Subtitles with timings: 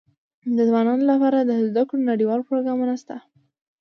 [0.55, 3.15] د ځوانانو لپاره د زده کړو نړيوال پروګرامونه سته.